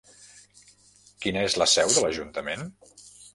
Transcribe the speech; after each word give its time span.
Quina 1.25 1.43
és 1.49 1.59
la 1.63 1.67
seu 1.75 1.93
de 1.97 2.05
l'Ajuntament? 2.07 2.67